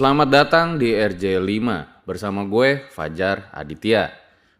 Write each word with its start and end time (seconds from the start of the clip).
Selamat 0.00 0.32
datang 0.32 0.80
di 0.80 0.96
RJ5 0.96 1.60
bersama 2.08 2.40
gue 2.48 2.88
Fajar 2.88 3.52
Aditya. 3.52 4.08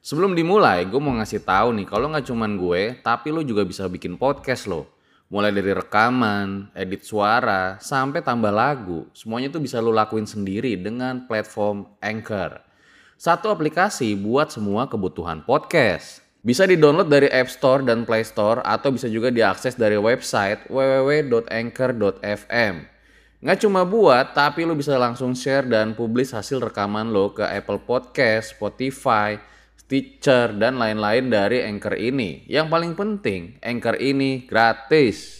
Sebelum 0.05 0.37
dimulai, 0.37 0.84
gue 0.84 1.01
mau 1.01 1.16
ngasih 1.16 1.41
tahu 1.41 1.73
nih 1.80 1.88
kalau 1.88 2.12
nggak 2.12 2.28
cuman 2.28 2.60
gue, 2.60 3.01
tapi 3.01 3.33
lo 3.33 3.41
juga 3.41 3.64
bisa 3.64 3.88
bikin 3.88 4.20
podcast 4.20 4.69
lo. 4.69 4.92
Mulai 5.33 5.56
dari 5.56 5.73
rekaman, 5.73 6.69
edit 6.77 7.09
suara, 7.09 7.80
sampai 7.80 8.20
tambah 8.20 8.52
lagu. 8.52 9.09
Semuanya 9.16 9.48
tuh 9.48 9.64
bisa 9.64 9.80
lo 9.80 9.88
lakuin 9.97 10.28
sendiri 10.28 10.77
dengan 10.77 11.24
platform 11.24 11.88
Anchor. 12.05 12.61
Satu 13.16 13.48
aplikasi 13.48 14.12
buat 14.20 14.52
semua 14.52 14.92
kebutuhan 14.92 15.41
podcast. 15.48 16.20
Bisa 16.45 16.69
di-download 16.69 17.09
dari 17.09 17.33
App 17.33 17.48
Store 17.48 17.80
dan 17.80 18.05
Play 18.05 18.28
Store 18.28 18.61
atau 18.61 18.92
bisa 18.92 19.09
juga 19.09 19.33
diakses 19.33 19.72
dari 19.72 19.97
website 19.97 20.69
www.anchor.fm. 20.69 21.41
Nggak 23.40 23.64
cuma 23.64 23.88
buat, 23.88 24.36
tapi 24.36 24.68
lo 24.68 24.76
bisa 24.76 25.00
langsung 25.00 25.32
share 25.32 25.64
dan 25.64 25.96
publish 25.96 26.36
hasil 26.36 26.60
rekaman 26.60 27.08
lo 27.08 27.32
ke 27.32 27.40
Apple 27.40 27.80
Podcast, 27.80 28.52
Spotify, 28.52 29.40
Stitcher, 29.80 30.52
dan 30.52 30.76
lain-lain 30.76 31.32
dari 31.32 31.64
Anchor 31.64 31.97
ini. 31.97 32.44
Yang 32.44 32.69
paling 32.69 32.92
penting, 32.92 33.56
Anchor 33.64 33.97
ini 33.97 34.44
gratis. 34.44 35.39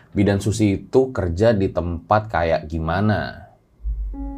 bidan 0.11 0.43
susi 0.43 0.75
itu 0.75 1.11
kerja 1.15 1.55
di 1.55 1.71
tempat 1.71 2.27
kayak 2.27 2.67
gimana. 2.67 3.51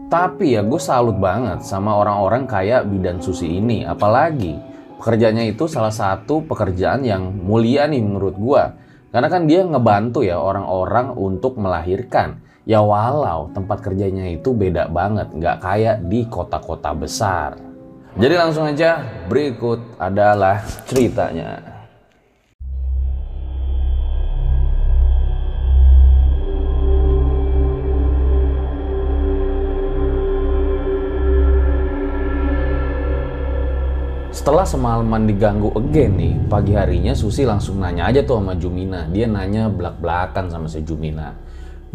Tapi 0.09 0.53
ya 0.53 0.61
gue 0.61 0.77
salut 0.77 1.17
banget 1.17 1.65
sama 1.65 1.97
orang-orang 1.97 2.45
kayak 2.45 2.85
bidan 2.85 3.17
susi 3.17 3.57
ini. 3.57 3.81
Apalagi 3.81 4.53
pekerjaannya 5.01 5.49
itu 5.57 5.65
salah 5.65 5.89
satu 5.89 6.45
pekerjaan 6.45 7.01
yang 7.01 7.33
mulia 7.33 7.89
nih 7.89 8.01
menurut 8.05 8.37
gue. 8.37 8.63
Karena 9.09 9.27
kan 9.29 9.49
dia 9.49 9.65
ngebantu 9.65 10.21
ya 10.21 10.37
orang-orang 10.37 11.17
untuk 11.17 11.57
melahirkan. 11.57 12.41
Ya 12.63 12.79
walau 12.79 13.51
tempat 13.51 13.83
kerjanya 13.83 14.29
itu 14.31 14.55
beda 14.55 14.87
banget, 14.87 15.35
nggak 15.35 15.57
kayak 15.59 15.97
di 16.07 16.23
kota-kota 16.31 16.95
besar. 16.95 17.59
Jadi 18.13 18.35
langsung 18.37 18.69
aja 18.69 19.03
berikut 19.27 19.97
adalah 19.99 20.61
ceritanya. 20.85 21.72
Setelah 34.43 34.67
semalaman 34.67 35.23
diganggu 35.23 35.71
again 35.71 36.19
nih, 36.19 36.35
pagi 36.51 36.75
harinya 36.75 37.15
Susi 37.15 37.47
langsung 37.47 37.79
nanya 37.79 38.11
aja 38.11 38.27
tuh 38.27 38.43
sama 38.43 38.59
Jumina. 38.59 39.07
Dia 39.07 39.23
nanya 39.23 39.71
belak-belakan 39.71 40.51
sama 40.51 40.67
si 40.67 40.83
Jumina. 40.83 41.31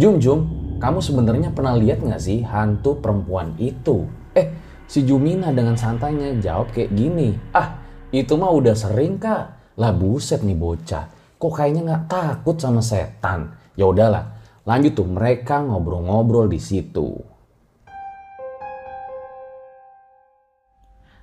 Jum 0.00 0.16
Jum, 0.16 0.48
kamu 0.80 0.96
sebenarnya 1.04 1.52
pernah 1.52 1.76
lihat 1.76 2.00
nggak 2.00 2.16
sih 2.16 2.40
hantu 2.48 3.04
perempuan 3.04 3.52
itu? 3.60 4.08
Eh, 4.32 4.48
Si 4.88 5.04
Jumina 5.04 5.52
dengan 5.52 5.76
santainya 5.76 6.40
jawab 6.40 6.72
kayak 6.72 6.88
gini. 6.96 7.36
Ah, 7.52 7.84
itu 8.16 8.32
mah 8.40 8.48
udah 8.48 8.72
sering 8.72 9.20
kak. 9.20 9.76
Lah 9.76 9.92
buset 9.92 10.40
nih 10.40 10.56
bocah. 10.56 11.36
Kok 11.36 11.52
kayaknya 11.52 11.84
nggak 11.84 12.04
takut 12.08 12.56
sama 12.56 12.80
setan? 12.80 13.60
Ya 13.76 13.84
udahlah, 13.84 14.24
lanjut 14.64 14.96
tuh 14.96 15.04
mereka 15.04 15.60
ngobrol-ngobrol 15.60 16.48
di 16.48 16.56
situ. 16.56 17.12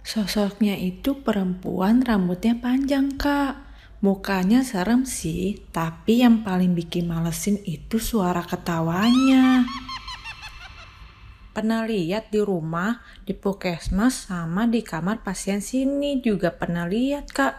Sosoknya 0.06 0.78
itu 0.78 1.26
perempuan 1.26 2.06
rambutnya 2.06 2.54
panjang 2.62 3.18
kak. 3.18 3.58
Mukanya 4.06 4.62
serem 4.62 5.02
sih, 5.02 5.58
tapi 5.74 6.22
yang 6.22 6.46
paling 6.46 6.78
bikin 6.78 7.10
malesin 7.10 7.58
itu 7.66 7.98
suara 7.98 8.46
ketawanya. 8.46 9.66
Pernah 11.58 11.90
lihat 11.90 12.30
di 12.30 12.38
rumah, 12.38 13.02
di 13.26 13.34
puskesmas, 13.34 14.30
sama 14.30 14.70
di 14.70 14.86
kamar 14.86 15.26
pasien 15.26 15.58
sini 15.58 16.22
juga 16.22 16.54
pernah 16.54 16.86
lihat 16.86 17.26
kak. 17.34 17.56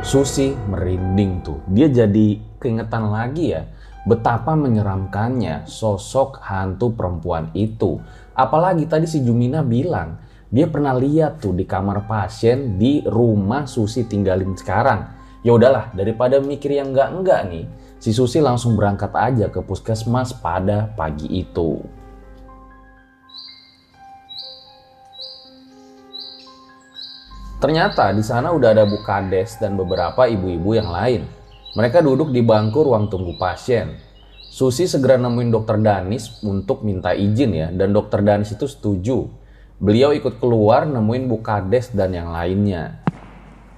Susi 0.00 0.56
merinding 0.56 1.44
tuh. 1.44 1.60
Dia 1.68 1.92
jadi 1.92 2.40
keingetan 2.56 3.12
lagi 3.12 3.52
ya 3.52 3.68
betapa 4.08 4.56
menyeramkannya 4.56 5.68
sosok 5.68 6.40
hantu 6.40 6.96
perempuan 6.96 7.52
itu. 7.52 8.00
Apalagi 8.32 8.88
tadi 8.88 9.04
si 9.04 9.20
Jumina 9.20 9.60
bilang 9.60 10.24
dia 10.46 10.70
pernah 10.70 10.94
lihat 10.94 11.42
tuh 11.42 11.50
di 11.50 11.66
kamar 11.66 12.06
pasien 12.06 12.78
di 12.78 13.02
rumah 13.02 13.66
Susi 13.66 14.06
tinggalin 14.06 14.54
sekarang. 14.54 15.10
Ya 15.42 15.54
udahlah, 15.54 15.90
daripada 15.94 16.38
mikir 16.38 16.74
yang 16.74 16.94
enggak-enggak 16.94 17.50
nih, 17.50 17.66
si 17.98 18.14
Susi 18.14 18.38
langsung 18.38 18.78
berangkat 18.78 19.10
aja 19.14 19.46
ke 19.50 19.58
puskesmas 19.62 20.30
pada 20.34 20.90
pagi 20.94 21.26
itu. 21.30 21.82
Ternyata 27.56 28.12
di 28.14 28.22
sana 28.22 28.52
udah 28.54 28.70
ada 28.70 28.84
Bu 28.86 29.02
Kades 29.02 29.58
dan 29.58 29.74
beberapa 29.74 30.28
ibu-ibu 30.28 30.76
yang 30.76 30.92
lain. 30.92 31.26
Mereka 31.74 32.04
duduk 32.04 32.30
di 32.30 32.44
bangku 32.44 32.86
ruang 32.86 33.10
tunggu 33.10 33.34
pasien. 33.34 33.98
Susi 34.46 34.86
segera 34.86 35.18
nemuin 35.18 35.50
dokter 35.50 35.76
Danis 35.80 36.40
untuk 36.46 36.86
minta 36.86 37.12
izin 37.12 37.50
ya, 37.52 37.68
dan 37.74 37.90
dokter 37.90 38.22
Danis 38.22 38.54
itu 38.54 38.70
setuju. 38.70 39.45
Beliau 39.76 40.16
ikut 40.16 40.40
keluar 40.40 40.88
nemuin 40.88 41.28
Bu 41.28 41.44
Kades 41.44 41.92
dan 41.92 42.16
yang 42.16 42.32
lainnya. 42.32 43.04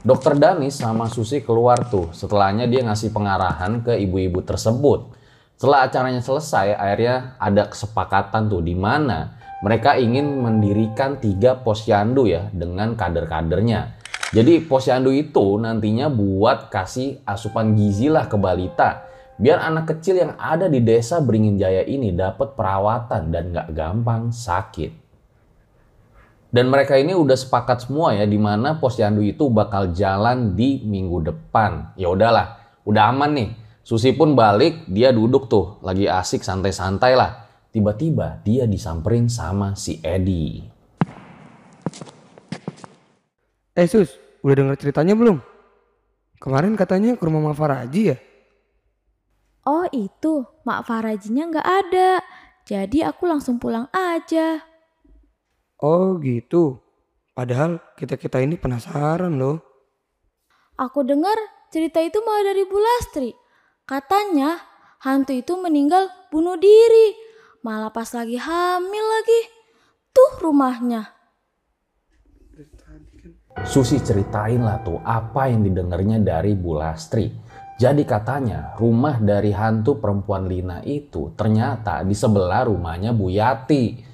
Dokter 0.06 0.39
Danis 0.39 0.79
sama 0.79 1.11
Susi 1.11 1.43
keluar 1.43 1.91
tuh, 1.91 2.15
setelahnya 2.15 2.71
dia 2.71 2.87
ngasih 2.87 3.11
pengarahan 3.11 3.83
ke 3.83 3.99
ibu-ibu 3.99 4.39
tersebut. 4.47 5.11
Setelah 5.59 5.91
acaranya 5.91 6.23
selesai, 6.23 6.79
akhirnya 6.79 7.35
ada 7.43 7.67
kesepakatan 7.67 8.47
tuh 8.47 8.62
di 8.62 8.79
mana 8.79 9.43
mereka 9.59 9.99
ingin 9.99 10.39
mendirikan 10.39 11.19
tiga 11.19 11.59
posyandu 11.59 12.31
ya 12.31 12.47
dengan 12.55 12.95
kader-kadernya. 12.95 13.99
Jadi 14.31 14.71
posyandu 14.71 15.11
itu 15.11 15.59
nantinya 15.59 16.06
buat 16.06 16.71
kasih 16.71 17.27
asupan 17.27 17.75
gizi 17.75 18.06
lah 18.06 18.31
ke 18.31 18.39
balita. 18.39 19.03
Biar 19.35 19.67
anak 19.67 19.99
kecil 19.99 20.23
yang 20.23 20.39
ada 20.39 20.71
di 20.71 20.79
desa 20.79 21.19
Beringin 21.19 21.59
Jaya 21.59 21.83
ini 21.83 22.15
dapat 22.15 22.55
perawatan 22.55 23.35
dan 23.35 23.50
gak 23.50 23.75
gampang 23.75 24.31
sakit. 24.31 25.08
Dan 26.49 26.73
mereka 26.73 26.97
ini 26.97 27.12
udah 27.12 27.37
sepakat 27.37 27.85
semua 27.85 28.17
ya 28.17 28.25
di 28.25 28.41
mana 28.41 28.81
posyandu 28.81 29.21
itu 29.21 29.53
bakal 29.53 29.93
jalan 29.93 30.56
di 30.56 30.81
minggu 30.81 31.21
depan. 31.29 31.93
Ya 31.93 32.09
udahlah, 32.09 32.56
udah 32.89 33.12
aman 33.12 33.31
nih. 33.37 33.50
Susi 33.85 34.17
pun 34.17 34.33
balik, 34.33 34.89
dia 34.89 35.12
duduk 35.12 35.49
tuh, 35.49 35.77
lagi 35.85 36.09
asik 36.09 36.41
santai-santai 36.41 37.12
lah. 37.17 37.45
Tiba-tiba 37.69 38.41
dia 38.41 38.65
disamperin 38.65 39.29
sama 39.29 39.77
si 39.77 40.00
Edi. 40.00 40.65
Eh 43.77 43.89
Sus, 43.89 44.17
udah 44.41 44.55
denger 44.56 44.77
ceritanya 44.81 45.12
belum? 45.12 45.41
Kemarin 46.41 46.81
katanya 46.81 47.12
ke 47.17 47.23
rumah 47.29 47.53
Mak 47.53 47.56
Faraji 47.61 48.03
ya? 48.12 48.17
Oh 49.69 49.85
itu, 49.93 50.49
Mak 50.65 50.89
Farajinya 50.89 51.45
nggak 51.53 51.69
ada. 51.69 52.11
Jadi 52.65 53.05
aku 53.05 53.29
langsung 53.29 53.61
pulang 53.61 53.89
aja. 53.93 54.65
Oh 55.79 56.19
gitu. 56.19 56.83
Padahal 57.39 57.79
kita-kita 57.95 58.43
ini 58.43 58.59
penasaran 58.59 59.39
loh. 59.39 59.63
Aku 60.75 61.07
dengar 61.07 61.39
cerita 61.71 62.03
itu 62.03 62.19
malah 62.23 62.51
dari 62.51 62.67
Bu 62.67 62.79
Lastri. 62.79 63.31
Katanya 63.87 64.59
hantu 65.03 65.39
itu 65.39 65.55
meninggal 65.55 66.11
bunuh 66.35 66.59
diri. 66.59 67.15
Malah 67.63 67.95
pas 67.95 68.11
lagi 68.11 68.35
hamil 68.39 69.05
lagi. 69.07 69.41
Tuh 70.11 70.51
rumahnya. 70.51 71.15
Susi 73.67 73.99
ceritain 74.03 74.63
lah 74.63 74.83
tuh 74.83 75.03
apa 75.03 75.51
yang 75.51 75.67
didengarnya 75.67 76.19
dari 76.23 76.55
Bu 76.59 76.79
Lastri. 76.79 77.31
Jadi 77.79 78.03
katanya 78.03 78.75
rumah 78.75 79.23
dari 79.23 79.55
hantu 79.55 80.03
perempuan 80.03 80.51
Lina 80.51 80.83
itu 80.83 81.31
ternyata 81.39 82.03
di 82.03 82.15
sebelah 82.15 82.67
rumahnya 82.67 83.15
Bu 83.15 83.31
Yati. 83.31 84.08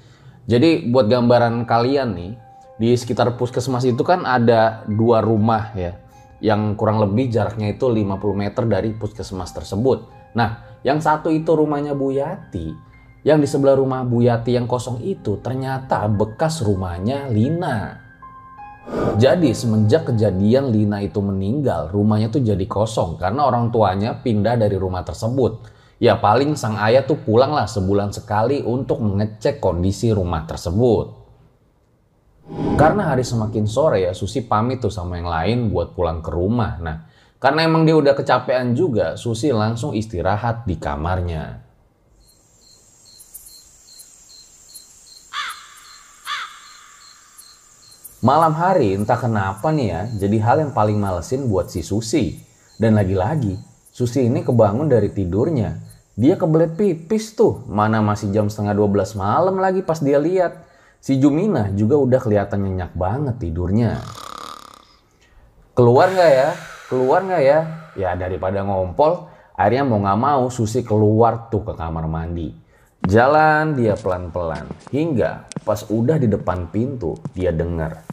Jadi 0.45 0.89
buat 0.93 1.09
gambaran 1.09 1.65
kalian 1.65 2.09
nih, 2.13 2.31
di 2.77 2.93
sekitar 2.93 3.33
puskesmas 3.33 3.87
itu 3.87 4.03
kan 4.05 4.27
ada 4.27 4.85
dua 4.85 5.25
rumah 5.25 5.73
ya. 5.73 5.97
Yang 6.43 6.77
kurang 6.77 7.01
lebih 7.01 7.31
jaraknya 7.33 7.73
itu 7.73 7.89
50 7.89 8.35
meter 8.35 8.63
dari 8.69 8.93
puskesmas 8.93 9.55
tersebut. 9.55 10.05
Nah, 10.37 10.79
yang 10.85 11.01
satu 11.01 11.33
itu 11.33 11.55
rumahnya 11.57 11.97
Bu 11.97 12.13
Yati. 12.13 12.75
Yang 13.25 13.39
di 13.41 13.47
sebelah 13.49 13.73
rumah 13.73 14.05
Bu 14.05 14.21
Yati 14.21 14.53
yang 14.53 14.69
kosong 14.69 15.01
itu 15.01 15.41
ternyata 15.41 16.05
bekas 16.05 16.61
rumahnya 16.61 17.25
Lina. 17.33 18.05
Jadi 19.17 19.49
semenjak 19.57 20.13
kejadian 20.13 20.69
Lina 20.69 21.01
itu 21.01 21.17
meninggal, 21.17 21.89
rumahnya 21.89 22.29
tuh 22.29 22.45
jadi 22.45 22.61
kosong 22.69 23.17
karena 23.17 23.49
orang 23.49 23.73
tuanya 23.73 24.21
pindah 24.21 24.61
dari 24.61 24.77
rumah 24.77 25.01
tersebut. 25.01 25.73
Ya 25.95 26.19
paling 26.19 26.59
sang 26.59 26.75
ayah 26.75 27.07
tuh 27.07 27.15
pulanglah 27.23 27.71
sebulan 27.71 28.11
sekali 28.11 28.59
untuk 28.59 28.99
mengecek 28.99 29.63
kondisi 29.63 30.11
rumah 30.11 30.43
tersebut. 30.43 31.23
Karena 32.75 33.15
hari 33.15 33.23
semakin 33.23 33.65
sore 33.65 34.05
ya 34.05 34.11
Susi 34.11 34.43
pamit 34.43 34.83
tuh 34.83 34.91
sama 34.91 35.17
yang 35.17 35.31
lain 35.31 35.57
buat 35.71 35.95
pulang 35.95 36.19
ke 36.19 36.29
rumah. 36.29 36.77
Nah 36.83 36.97
karena 37.39 37.67
emang 37.67 37.85
dia 37.85 37.93
udah 37.93 38.17
kecapean 38.17 38.73
juga, 38.73 39.15
Susi 39.21 39.53
langsung 39.53 39.93
istirahat 39.93 40.65
di 40.65 40.81
kamarnya. 40.81 41.61
Malam 48.25 48.57
hari 48.57 48.97
entah 48.97 49.21
kenapa 49.21 49.69
nih 49.69 49.87
ya, 49.93 50.01
jadi 50.25 50.37
hal 50.41 50.57
yang 50.65 50.73
paling 50.73 50.97
malesin 50.97 51.45
buat 51.45 51.69
si 51.69 51.85
Susi. 51.85 52.41
Dan 52.81 52.97
lagi-lagi, 52.97 53.53
Susi 53.93 54.25
ini 54.25 54.41
kebangun 54.41 54.89
dari 54.89 55.13
tidurnya. 55.13 55.84
Dia 56.15 56.39
kebelet 56.39 56.79
pipis 56.79 57.35
tuh, 57.35 57.67
mana 57.67 57.99
masih 57.99 58.31
jam 58.31 58.47
setengah 58.47 58.71
12 58.71 59.19
malam 59.19 59.59
lagi 59.59 59.83
pas 59.83 59.99
dia 59.99 60.15
lihat. 60.15 60.63
Si 61.03 61.19
Jumina 61.19 61.75
juga 61.75 61.99
udah 61.99 62.23
kelihatan 62.23 62.63
nyenyak 62.63 62.95
banget 62.95 63.35
tidurnya. 63.35 63.99
Keluar 65.75 66.07
nggak 66.15 66.31
ya? 66.31 66.49
Keluar 66.87 67.19
nggak 67.19 67.43
ya? 67.43 67.59
Ya 67.99 68.09
daripada 68.15 68.63
ngompol, 68.63 69.27
akhirnya 69.59 69.83
mau 69.83 69.99
nggak 69.99 70.19
mau 70.23 70.47
Susi 70.47 70.87
keluar 70.87 71.51
tuh 71.51 71.67
ke 71.67 71.75
kamar 71.75 72.07
mandi. 72.07 72.47
Jalan 73.03 73.75
dia 73.75 73.99
pelan-pelan, 73.99 74.71
hingga 74.95 75.51
pas 75.67 75.83
udah 75.91 76.15
di 76.15 76.31
depan 76.31 76.71
pintu 76.71 77.19
dia 77.35 77.51
dengar. 77.51 78.07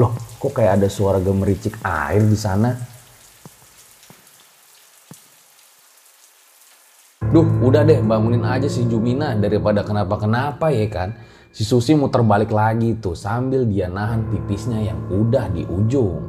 Loh, 0.00 0.16
kok 0.40 0.56
kayak 0.56 0.80
ada 0.80 0.88
suara 0.88 1.20
gemericik 1.20 1.84
air 1.84 2.24
di 2.24 2.34
sana? 2.34 2.95
Duh, 7.26 7.42
udah 7.58 7.82
deh 7.82 7.98
bangunin 8.06 8.46
aja 8.46 8.70
si 8.70 8.86
Jumina 8.86 9.34
daripada 9.34 9.82
kenapa-kenapa 9.82 10.70
ya 10.70 10.86
kan. 10.86 11.18
Si 11.50 11.66
Susi 11.66 11.90
muter 11.98 12.22
balik 12.22 12.54
lagi 12.54 12.94
tuh 13.02 13.18
sambil 13.18 13.66
dia 13.66 13.90
nahan 13.90 14.30
pipisnya 14.30 14.78
yang 14.78 15.10
udah 15.10 15.50
di 15.50 15.66
ujung. 15.66 16.22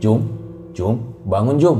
Jum, 0.00 0.24
Jum, 0.72 1.20
bangun 1.28 1.60
Jum. 1.60 1.78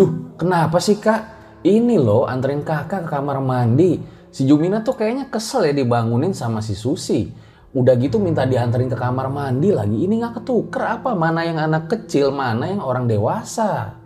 Duh, 0.00 0.32
kenapa 0.40 0.80
sih 0.80 0.96
kak? 0.96 1.28
Ini 1.60 2.00
loh 2.00 2.24
anterin 2.24 2.64
kakak 2.64 3.04
ke 3.04 3.08
kamar 3.12 3.44
mandi. 3.44 4.00
Si 4.32 4.48
Jumina 4.48 4.80
tuh 4.80 4.96
kayaknya 4.96 5.28
kesel 5.28 5.68
ya 5.68 5.76
dibangunin 5.76 6.32
sama 6.32 6.64
si 6.64 6.72
Susi. 6.72 7.28
Udah 7.76 7.92
gitu 8.00 8.16
minta 8.16 8.48
dianterin 8.48 8.88
ke 8.88 8.96
kamar 8.96 9.28
mandi 9.28 9.76
lagi. 9.76 10.08
Ini 10.08 10.24
gak 10.24 10.40
ketuker 10.40 11.00
apa? 11.00 11.12
Mana 11.12 11.44
yang 11.44 11.60
anak 11.60 11.88
kecil, 11.88 12.32
mana 12.32 12.68
yang 12.68 12.80
orang 12.80 13.04
dewasa. 13.04 14.00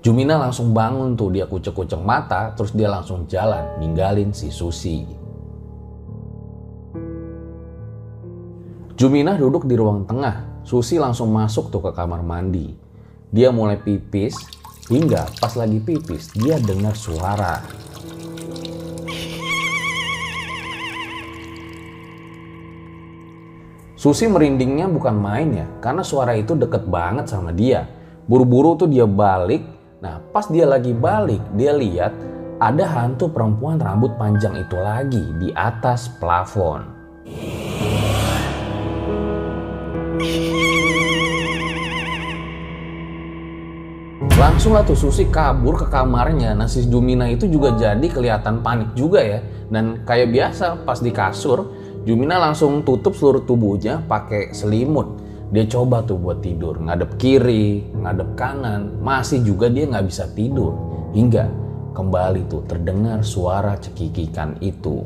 Jumina 0.00 0.40
langsung 0.40 0.72
bangun 0.72 1.12
tuh, 1.12 1.28
dia 1.28 1.44
kucek-kucek 1.44 2.00
mata, 2.00 2.56
terus 2.56 2.72
dia 2.72 2.88
langsung 2.88 3.28
jalan, 3.28 3.76
ninggalin 3.76 4.32
si 4.32 4.48
Susi. 4.48 5.04
Jumina 8.96 9.36
duduk 9.36 9.68
di 9.68 9.76
ruang 9.76 10.08
tengah, 10.08 10.64
Susi 10.64 10.96
langsung 10.96 11.28
masuk 11.36 11.68
tuh 11.68 11.84
ke 11.84 11.92
kamar 11.92 12.24
mandi. 12.24 12.72
Dia 13.28 13.52
mulai 13.52 13.76
pipis, 13.76 14.40
hingga 14.88 15.28
pas 15.36 15.52
lagi 15.60 15.76
pipis, 15.76 16.32
dia 16.32 16.56
dengar 16.56 16.96
suara. 16.96 17.60
Susi 24.00 24.24
merindingnya 24.32 24.88
bukan 24.88 25.12
main 25.12 25.48
ya, 25.52 25.68
karena 25.84 26.00
suara 26.00 26.32
itu 26.40 26.56
deket 26.56 26.88
banget 26.88 27.28
sama 27.28 27.52
dia. 27.52 27.84
Buru-buru 28.24 28.80
tuh 28.80 28.88
dia 28.88 29.04
balik, 29.04 29.79
nah 30.00 30.16
pas 30.32 30.48
dia 30.48 30.64
lagi 30.64 30.96
balik, 30.96 31.44
dia 31.60 31.76
lihat 31.76 32.16
ada 32.56 32.84
hantu 32.88 33.28
perempuan 33.28 33.76
rambut 33.76 34.16
panjang 34.16 34.56
itu 34.56 34.76
lagi 34.80 35.24
di 35.36 35.52
atas 35.52 36.08
plafon. 36.16 36.84
Langsung 44.40 44.72
lah 44.72 44.84
tuh 44.88 44.96
Susi 44.96 45.28
kabur 45.28 45.76
ke 45.76 45.92
kamarnya. 45.92 46.56
Nah 46.56 46.64
si 46.64 46.88
Jumina 46.88 47.28
itu 47.28 47.44
juga 47.44 47.76
jadi 47.76 48.08
kelihatan 48.08 48.64
panik 48.64 48.96
juga 48.96 49.20
ya. 49.20 49.44
Dan 49.68 50.00
kayak 50.08 50.32
biasa 50.32 50.80
pas 50.88 50.96
di 50.96 51.12
kasur, 51.12 51.76
Jumina 52.08 52.40
langsung 52.40 52.80
tutup 52.80 53.12
seluruh 53.12 53.44
tubuhnya 53.44 54.00
pakai 54.08 54.56
selimut. 54.56 55.19
Dia 55.50 55.66
coba 55.66 56.06
tuh 56.06 56.14
buat 56.14 56.38
tidur, 56.46 56.78
ngadep 56.78 57.18
kiri, 57.18 57.82
ngadep 57.98 58.38
kanan, 58.38 59.02
masih 59.02 59.42
juga 59.42 59.66
dia 59.66 59.82
nggak 59.82 60.06
bisa 60.06 60.30
tidur. 60.30 60.78
Hingga 61.10 61.50
kembali 61.90 62.46
tuh 62.46 62.62
terdengar 62.70 63.26
suara 63.26 63.74
cekikikan 63.74 64.62
itu. 64.62 65.02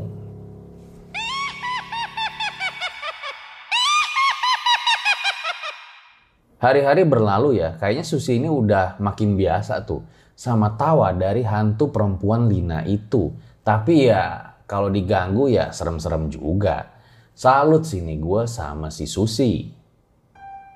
Hari-hari 6.61 7.09
berlalu 7.09 7.65
ya, 7.65 7.81
kayaknya 7.81 8.05
Susi 8.05 8.37
ini 8.37 8.53
udah 8.53 9.01
makin 9.01 9.41
biasa 9.41 9.89
tuh 9.89 10.05
sama 10.37 10.77
tawa 10.77 11.17
dari 11.17 11.41
hantu 11.41 11.89
perempuan 11.89 12.53
Lina 12.53 12.85
itu. 12.85 13.33
Tapi 13.65 14.13
ya 14.13 14.53
kalau 14.69 14.93
diganggu 14.93 15.49
ya 15.49 15.73
serem-serem 15.73 16.29
juga. 16.29 16.93
Salut 17.33 17.89
sini 17.89 18.21
gue 18.21 18.45
sama 18.45 18.93
si 18.93 19.09
Susi. 19.09 19.84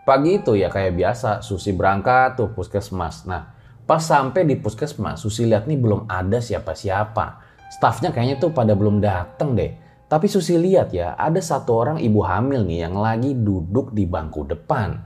Pagi 0.08 0.40
itu 0.40 0.56
ya 0.56 0.72
kayak 0.72 0.96
biasa, 0.96 1.44
Susi 1.44 1.76
berangkat 1.76 2.40
tuh 2.40 2.48
puskesmas. 2.56 3.28
Nah, 3.28 3.52
pas 3.84 4.00
sampai 4.00 4.48
di 4.48 4.56
puskesmas, 4.56 5.20
Susi 5.20 5.44
lihat 5.44 5.68
nih 5.68 5.76
belum 5.76 6.08
ada 6.08 6.40
siapa-siapa. 6.40 7.44
Stafnya 7.68 8.08
kayaknya 8.08 8.40
tuh 8.40 8.56
pada 8.56 8.72
belum 8.72 9.04
dateng 9.04 9.52
deh. 9.52 9.76
Tapi 10.08 10.24
Susi 10.24 10.56
lihat 10.56 10.96
ya, 10.96 11.12
ada 11.12 11.36
satu 11.44 11.76
orang 11.76 11.98
ibu 12.00 12.24
hamil 12.24 12.64
nih 12.64 12.88
yang 12.88 12.96
lagi 12.96 13.36
duduk 13.36 13.92
di 13.92 14.08
bangku 14.08 14.48
depan. 14.48 14.96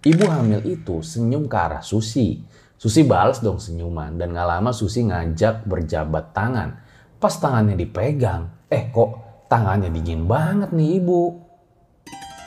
Ibu 0.00 0.24
hamil 0.24 0.64
itu 0.64 1.04
senyum 1.04 1.44
ke 1.44 1.56
arah 1.60 1.84
Susi. 1.84 2.40
Susi 2.80 3.04
balas 3.04 3.44
dong 3.44 3.60
senyuman 3.60 4.16
dan 4.16 4.32
gak 4.32 4.48
lama 4.48 4.72
Susi 4.72 5.04
ngajak 5.04 5.68
berjabat 5.68 6.32
tangan. 6.32 6.80
Pas 7.20 7.36
tangannya 7.36 7.76
dipegang, 7.76 8.48
eh 8.72 8.88
kok 8.88 9.44
tangannya 9.52 9.92
dingin 9.92 10.24
banget 10.24 10.72
nih 10.72 11.04
ibu. 11.04 11.47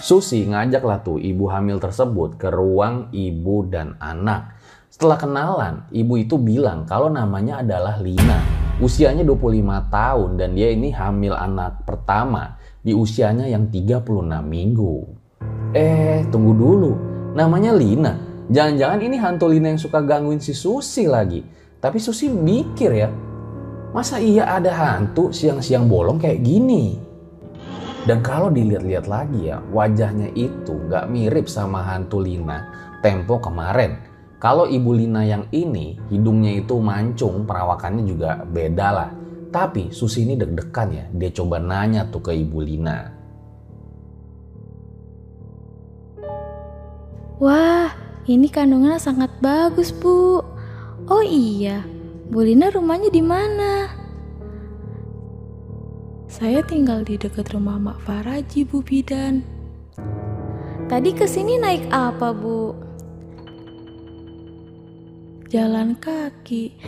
Susi 0.02 0.50
ngajaklah 0.50 1.06
tuh 1.06 1.22
ibu 1.22 1.46
hamil 1.46 1.78
tersebut 1.78 2.42
ke 2.42 2.50
ruang 2.50 3.14
ibu 3.14 3.70
dan 3.70 3.94
anak. 4.02 4.58
Setelah 4.90 5.18
kenalan, 5.22 5.76
ibu 5.94 6.18
itu 6.18 6.42
bilang 6.42 6.90
kalau 6.90 7.06
namanya 7.06 7.62
adalah 7.62 8.02
Lina. 8.02 8.42
Usianya 8.82 9.22
25 9.22 9.94
tahun 9.94 10.42
dan 10.42 10.58
dia 10.58 10.74
ini 10.74 10.90
hamil 10.90 11.38
anak 11.38 11.86
pertama 11.86 12.58
di 12.82 12.98
usianya 12.98 13.46
yang 13.46 13.70
36 13.70 14.42
minggu. 14.42 15.06
Eh, 15.78 16.26
tunggu 16.34 16.58
dulu. 16.58 16.92
Namanya 17.38 17.70
Lina. 17.78 18.18
Jangan-jangan 18.50 19.00
ini 19.06 19.22
hantu 19.22 19.54
Lina 19.54 19.70
yang 19.70 19.78
suka 19.78 20.02
gangguin 20.02 20.42
si 20.42 20.58
Susi 20.58 21.06
lagi. 21.06 21.46
Tapi 21.78 22.02
Susi 22.02 22.26
mikir 22.26 22.90
ya, 22.90 23.10
masa 23.94 24.18
iya 24.18 24.50
ada 24.50 24.74
hantu 24.74 25.30
siang-siang 25.30 25.86
bolong 25.86 26.18
kayak 26.18 26.42
gini? 26.42 27.11
Dan 28.02 28.26
kalau 28.26 28.50
dilihat-lihat 28.50 29.06
lagi 29.06 29.54
ya, 29.54 29.62
wajahnya 29.70 30.34
itu 30.34 30.74
nggak 30.74 31.06
mirip 31.14 31.46
sama 31.46 31.86
hantu 31.86 32.18
Lina 32.18 32.66
tempo 33.06 33.38
kemarin. 33.38 34.02
Kalau 34.42 34.66
ibu 34.66 34.90
Lina 34.90 35.22
yang 35.22 35.46
ini, 35.54 36.02
hidungnya 36.10 36.66
itu 36.66 36.82
mancung, 36.82 37.46
perawakannya 37.46 38.02
juga 38.10 38.42
beda 38.42 38.88
lah. 38.90 39.10
Tapi 39.54 39.94
Susi 39.94 40.26
ini 40.26 40.34
deg-degan 40.34 40.90
ya, 40.90 41.06
dia 41.14 41.30
coba 41.30 41.62
nanya 41.62 42.10
tuh 42.10 42.26
ke 42.26 42.34
ibu 42.34 42.58
Lina. 42.66 43.14
Wah, 47.38 47.90
Ini 48.22 48.54
kandungannya 48.54 49.02
sangat 49.02 49.34
bagus, 49.42 49.90
Bu. 49.90 50.46
Oh 51.10 51.24
iya, 51.26 51.82
Bu 52.30 52.46
Lina 52.46 52.70
rumahnya 52.70 53.10
di 53.10 53.18
mana? 53.18 54.01
Saya 56.42 56.66
tinggal 56.66 57.06
di 57.06 57.22
dekat 57.22 57.54
rumah 57.54 57.78
Mak 57.78 58.02
Faraji, 58.02 58.66
Bu 58.66 58.82
Bidan. 58.82 59.46
Tadi 60.90 61.14
ke 61.14 61.30
sini 61.30 61.62
naik 61.62 61.86
apa, 61.94 62.34
Bu? 62.34 62.74
Jalan 65.54 65.94
kaki. 66.02 66.82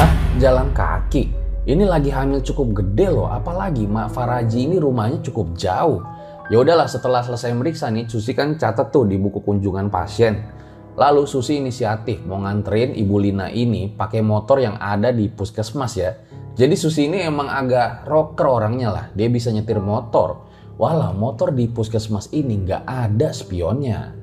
Hah? 0.00 0.12
Jalan 0.40 0.72
kaki? 0.72 1.28
Ini 1.68 1.84
lagi 1.84 2.08
hamil 2.08 2.40
cukup 2.40 2.80
gede 2.80 3.12
loh, 3.12 3.28
apalagi 3.28 3.84
Mak 3.84 4.16
Faraji 4.16 4.72
ini 4.72 4.80
rumahnya 4.80 5.20
cukup 5.28 5.60
jauh. 5.60 6.00
Ya 6.48 6.56
udahlah 6.56 6.88
setelah 6.88 7.20
selesai 7.20 7.52
meriksa 7.52 7.92
nih, 7.92 8.08
Susi 8.08 8.32
kan 8.32 8.56
catat 8.56 8.88
tuh 8.88 9.04
di 9.04 9.20
buku 9.20 9.44
kunjungan 9.44 9.92
pasien. 9.92 10.55
Lalu 10.96 11.28
Susi 11.28 11.60
inisiatif 11.60 12.24
mau 12.24 12.40
nganterin 12.40 12.96
Ibu 12.96 13.16
Lina 13.20 13.52
ini 13.52 13.92
pakai 13.92 14.24
motor 14.24 14.64
yang 14.64 14.80
ada 14.80 15.12
di 15.12 15.28
puskesmas 15.28 15.92
ya. 16.00 16.16
Jadi 16.56 16.72
Susi 16.72 17.04
ini 17.04 17.20
emang 17.20 17.52
agak 17.52 18.08
rocker 18.08 18.48
orangnya 18.48 18.88
lah, 18.88 19.06
dia 19.12 19.28
bisa 19.28 19.52
nyetir 19.52 19.76
motor. 19.76 20.48
Walau 20.80 21.12
motor 21.12 21.52
di 21.52 21.68
puskesmas 21.68 22.32
ini 22.32 22.64
nggak 22.64 22.88
ada 22.88 23.28
spionnya. 23.28 24.16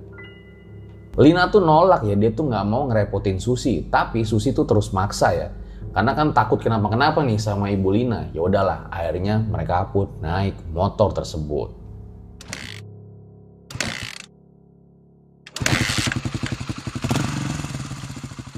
Lina 1.13 1.45
tuh 1.53 1.61
nolak 1.61 2.09
ya, 2.09 2.17
dia 2.17 2.33
tuh 2.33 2.49
nggak 2.49 2.65
mau 2.65 2.89
ngerepotin 2.89 3.37
Susi, 3.37 3.85
tapi 3.85 4.25
Susi 4.25 4.49
tuh 4.49 4.65
terus 4.65 4.89
maksa 4.97 5.29
ya. 5.29 5.53
Karena 5.93 6.17
kan 6.17 6.33
takut 6.33 6.57
kenapa-kenapa 6.57 7.21
nih 7.21 7.37
sama 7.37 7.69
Ibu 7.69 7.89
Lina. 7.93 8.33
Ya 8.33 8.41
udahlah, 8.41 8.89
akhirnya 8.89 9.37
mereka 9.45 9.93
pun 9.93 10.09
naik 10.25 10.57
motor 10.73 11.13
tersebut. 11.13 11.82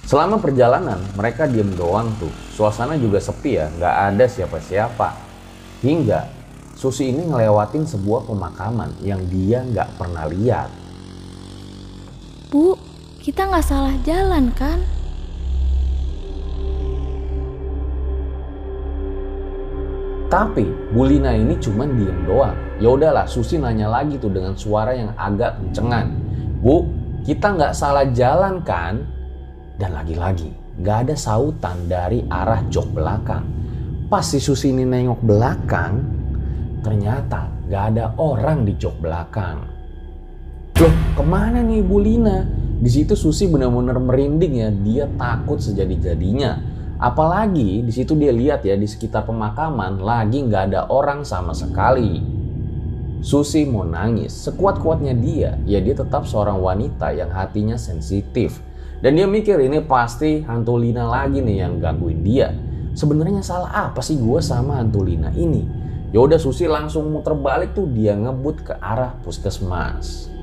Selama 0.05 0.37
perjalanan, 0.37 1.01
mereka 1.17 1.49
diem 1.49 1.73
doang 1.73 2.13
tuh. 2.21 2.29
Suasana 2.53 2.93
juga 2.93 3.17
sepi 3.17 3.57
ya, 3.57 3.73
nggak 3.73 3.95
ada 4.13 4.25
siapa-siapa. 4.29 5.09
Hingga 5.81 6.45
Susi 6.75 7.07
ini 7.07 7.23
ngelewatin 7.25 7.87
sebuah 7.87 8.27
pemakaman 8.27 8.99
yang 8.99 9.23
dia 9.31 9.63
nggak 9.63 9.95
pernah 9.95 10.27
lihat. 10.27 10.67
Bu, 12.51 12.75
kita 13.23 13.47
nggak 13.47 13.65
salah 13.65 13.95
jalan 14.03 14.51
kan? 14.53 14.83
Tapi 20.27 20.67
Bulina 20.91 21.31
ini 21.31 21.55
cuman 21.57 21.95
diem 21.95 22.19
doang. 22.27 22.59
Ya 22.77 22.91
udahlah, 22.91 23.23
Susi 23.23 23.55
nanya 23.55 23.87
lagi 23.87 24.19
tuh 24.19 24.29
dengan 24.29 24.53
suara 24.59 24.91
yang 24.91 25.15
agak 25.15 25.55
kencengan. 25.63 26.11
Bu, 26.59 26.85
kita 27.23 27.55
nggak 27.55 27.73
salah 27.73 28.03
jalan 28.11 28.59
kan? 28.67 29.14
Dan 29.75 29.91
lagi-lagi, 29.91 30.51
nggak 30.79 30.97
ada 31.07 31.15
sautan 31.19 31.91
dari 31.91 32.23
arah 32.31 32.63
jok 32.71 32.95
belakang. 32.95 33.43
Pas 34.07 34.23
si 34.23 34.39
Susi 34.39 34.71
ini 34.71 34.87
nengok 34.87 35.19
belakang, 35.19 35.93
ternyata 36.79 37.51
nggak 37.67 37.83
ada 37.91 38.05
orang 38.21 38.63
di 38.63 38.73
jok 38.79 38.95
belakang. 39.03 39.57
Loh, 40.79 40.95
ke 41.15 41.23
mana 41.23 41.59
nih 41.59 41.83
Bu 41.83 41.99
Lina? 41.99 42.47
Di 42.75 42.91
situ 42.91 43.15
Susi 43.15 43.47
benar-benar 43.47 43.99
merinding 43.99 44.53
ya, 44.59 44.69
dia 44.71 45.05
takut 45.15 45.59
sejadi-jadinya. 45.59 46.75
Apalagi 46.95 47.83
di 47.83 47.91
situ 47.91 48.15
dia 48.15 48.31
lihat 48.31 48.63
ya 48.63 48.79
di 48.79 48.87
sekitar 48.87 49.27
pemakaman 49.27 49.99
lagi 49.99 50.39
nggak 50.47 50.63
ada 50.71 50.87
orang 50.87 51.27
sama 51.27 51.51
sekali. 51.51 52.23
Susi 53.19 53.65
mau 53.67 53.83
nangis, 53.83 54.31
sekuat-kuatnya 54.31 55.17
dia, 55.17 55.57
ya 55.65 55.81
dia 55.81 55.97
tetap 55.97 56.23
seorang 56.29 56.61
wanita 56.61 57.09
yang 57.11 57.33
hatinya 57.33 57.75
sensitif. 57.75 58.61
Dan 59.05 59.21
dia 59.21 59.29
mikir 59.29 59.61
ini 59.61 59.85
pasti 59.85 60.41
hantu 60.49 60.81
Lina 60.81 61.05
lagi 61.05 61.37
nih 61.37 61.61
yang 61.61 61.77
gangguin 61.77 62.25
dia. 62.25 62.49
Sebenarnya 62.97 63.45
salah 63.45 63.69
apa 63.69 64.01
sih 64.01 64.17
gue 64.17 64.41
sama 64.41 64.81
hantu 64.81 65.05
Lina 65.05 65.29
ini? 65.37 65.61
Ya 66.09 66.25
udah 66.25 66.41
Susi 66.41 66.65
langsung 66.65 67.13
muter 67.13 67.37
balik 67.37 67.77
tuh 67.77 67.85
dia 67.85 68.17
ngebut 68.17 68.65
ke 68.65 68.73
arah 68.81 69.13
puskesmas. 69.21 70.33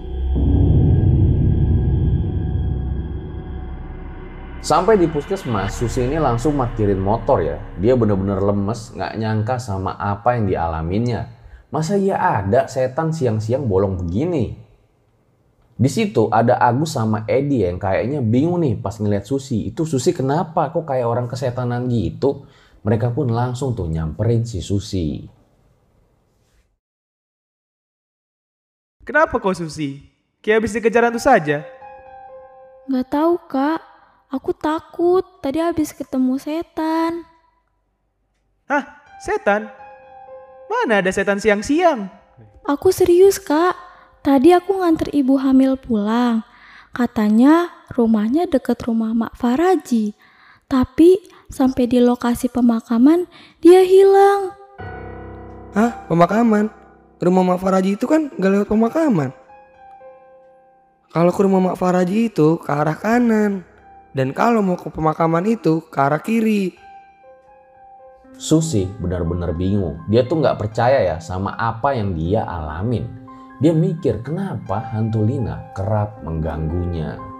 Sampai 4.62 4.94
di 4.94 5.10
puskesmas, 5.10 5.74
Susi 5.74 6.06
ini 6.06 6.22
langsung 6.22 6.54
markirin 6.54 7.02
motor 7.02 7.42
ya. 7.42 7.58
Dia 7.82 7.98
bener-bener 7.98 8.38
lemes, 8.38 8.94
nggak 8.94 9.18
nyangka 9.18 9.58
sama 9.58 9.98
apa 9.98 10.38
yang 10.38 10.46
dialaminya. 10.46 11.26
Masa 11.74 11.98
iya 11.98 12.14
ada 12.14 12.70
setan 12.70 13.10
siang-siang 13.10 13.66
bolong 13.66 13.98
begini? 14.06 14.54
Di 15.72 15.88
situ 15.88 16.28
ada 16.28 16.60
Agus 16.60 16.94
sama 16.94 17.24
Edi 17.24 17.64
yang 17.64 17.80
kayaknya 17.80 18.20
bingung 18.20 18.60
nih 18.60 18.76
pas 18.78 18.96
ngeliat 19.00 19.24
Susi. 19.24 19.66
Itu 19.66 19.88
Susi 19.88 20.12
kenapa? 20.12 20.68
Kok 20.70 20.84
kayak 20.84 21.06
orang 21.08 21.26
kesetanan 21.26 21.88
gitu? 21.88 22.44
Mereka 22.82 23.14
pun 23.14 23.30
langsung 23.30 23.72
tuh 23.72 23.88
nyamperin 23.88 24.44
si 24.44 24.60
Susi. 24.60 25.22
Kenapa 29.02 29.42
kau 29.42 29.50
Susi? 29.50 29.98
Kayak 30.42 30.62
habis 30.62 30.74
dikejar 30.74 31.06
hantu 31.06 31.18
saja. 31.22 31.66
Nggak 32.86 33.06
tahu 33.10 33.34
kak, 33.46 33.80
aku 34.30 34.50
takut. 34.54 35.24
Tadi 35.38 35.58
habis 35.58 35.94
ketemu 35.94 36.38
setan. 36.38 37.22
Hah? 38.66 38.84
Setan? 39.22 39.70
Mana 40.66 40.98
ada 40.98 41.10
setan 41.14 41.38
siang-siang? 41.38 42.10
Aku 42.66 42.90
serius 42.90 43.38
kak. 43.38 43.91
Tadi 44.22 44.54
aku 44.54 44.78
nganter 44.78 45.10
ibu 45.10 45.34
hamil 45.34 45.74
pulang. 45.74 46.46
Katanya 46.94 47.74
rumahnya 47.90 48.46
deket 48.46 48.86
rumah 48.86 49.10
Mak 49.10 49.34
Faraji. 49.34 50.14
Tapi 50.70 51.18
sampai 51.50 51.90
di 51.90 51.98
lokasi 51.98 52.46
pemakaman 52.46 53.26
dia 53.58 53.82
hilang. 53.82 54.54
Hah? 55.74 56.06
Pemakaman? 56.06 56.70
Rumah 57.18 57.42
Mak 57.50 57.58
Faraji 57.58 57.98
itu 57.98 58.06
kan 58.06 58.30
gak 58.38 58.50
lewat 58.54 58.68
pemakaman. 58.70 59.34
Kalau 61.10 61.34
ke 61.34 61.40
rumah 61.42 61.74
Mak 61.74 61.78
Faraji 61.82 62.30
itu 62.30 62.62
ke 62.62 62.70
arah 62.70 62.94
kanan. 62.94 63.66
Dan 64.14 64.30
kalau 64.30 64.62
mau 64.62 64.78
ke 64.78 64.86
pemakaman 64.86 65.50
itu 65.50 65.82
ke 65.90 65.98
arah 65.98 66.22
kiri. 66.22 66.78
Susi 68.38 68.86
benar-benar 69.02 69.50
bingung. 69.50 69.98
Dia 70.06 70.22
tuh 70.22 70.38
nggak 70.38 70.62
percaya 70.62 71.02
ya 71.02 71.16
sama 71.18 71.58
apa 71.58 71.96
yang 71.98 72.14
dia 72.14 72.46
alamin. 72.46 73.21
Dia 73.62 73.70
mikir 73.70 74.26
kenapa 74.26 74.90
hantu 74.90 75.22
Lina 75.22 75.70
kerap 75.70 76.18
mengganggunya. 76.26 77.31